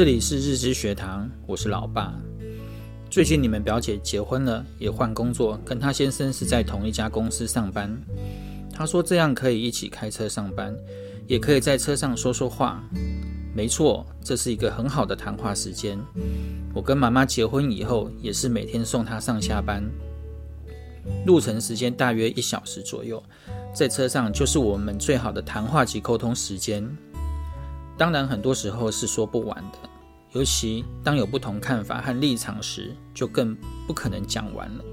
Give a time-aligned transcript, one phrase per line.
[0.00, 2.14] 这里是日知学堂，我是老爸。
[3.10, 7.94] 最近你们表姐结婚了，也换工作，跟她先生是在同一家公司上班。
[8.72, 10.74] 她说这样可以一起开车上班，
[11.26, 12.82] 也可以在车上说说话。
[13.54, 15.98] 没错，这是一个很好的谈话时间。
[16.72, 19.84] 我跟妈妈结婚以后，也是每天送她上下班，
[21.26, 23.22] 路程时间大约一小时左右，
[23.74, 26.90] 在车上就是我们最好的谈话及沟通时间。
[28.00, 29.78] 当然，很多时候是说不完的，
[30.32, 33.54] 尤其当有不同看法和立场时，就更
[33.86, 34.84] 不可能讲完了。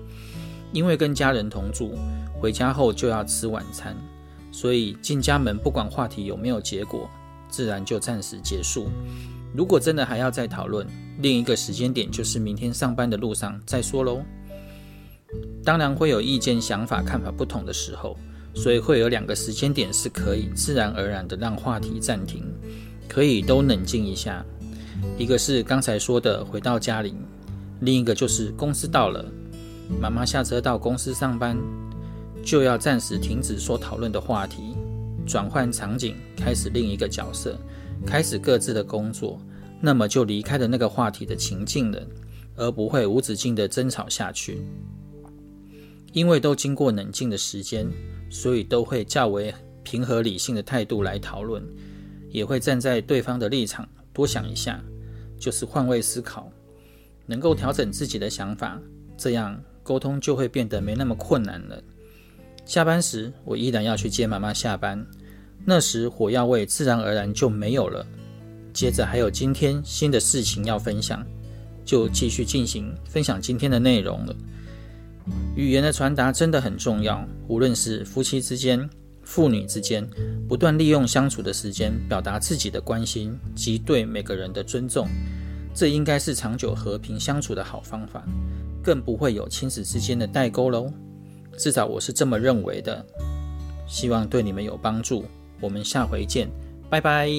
[0.73, 1.98] 因为跟家人同住，
[2.38, 3.95] 回家后就要吃晚餐，
[4.51, 7.09] 所以进家门不管话题有没有结果，
[7.48, 8.89] 自然就暂时结束。
[9.55, 10.85] 如果真的还要再讨论，
[11.20, 14.21] 另一个时间点就是明天上班的路上再说喽。
[15.63, 18.17] 当然会有意见、想法、看法不同的时候，
[18.53, 22.43] 所以会有两个时间点是可以自然而然的让话题暂停。
[23.07, 24.45] 可以都冷静一下，
[25.17, 27.13] 一个是刚才说的回到家里，
[27.82, 29.26] 另一个就是公司到了，
[29.99, 31.57] 妈妈下车到公司上班，
[32.43, 34.76] 就要暂时停止所讨论的话题，
[35.26, 37.57] 转换场景，开始另一个角色，
[38.05, 39.39] 开始各自的工作，
[39.82, 42.05] 那么就离开了那个话题的情境了，
[42.55, 44.62] 而不会无止境的争吵下去，
[46.13, 47.87] 因为都经过冷静的时间，
[48.29, 51.63] 所以都会较为平和理性的态度来讨论。
[52.38, 54.80] 也会站在对方的立场多想一下，
[55.40, 56.52] 就是换位思考，
[57.26, 58.79] 能够调整自己的想法，
[59.18, 61.82] 这样沟通就会变得没那么困难了。
[62.63, 65.03] 下班时，我依然要去接妈妈下班，
[65.66, 68.06] 那时火药味自然而然就没有了。
[68.72, 71.25] 接着还有今天新的事情要分享，
[71.84, 74.35] 就继续进行分享今天的内容了。
[75.56, 78.88] 语言的传达真的很重要，无论是夫妻之间。
[79.28, 80.09] 父女之间
[80.47, 85.06] 不断利用相处的时间，表达自己的关心及对每个人的尊重，
[85.75, 88.23] 这应该是长久和平相处的好方法，
[88.81, 90.91] 更不会有亲子之间的代沟喽。
[91.57, 93.05] 至少我是这么认为的。
[93.85, 95.25] 希望对你们有帮助。
[95.59, 96.47] 我们下回见，
[96.89, 97.29] 拜拜。